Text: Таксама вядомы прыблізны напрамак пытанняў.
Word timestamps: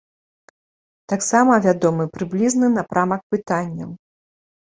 Таксама 1.13 1.53
вядомы 1.65 2.07
прыблізны 2.15 2.67
напрамак 2.77 3.21
пытанняў. 3.35 3.91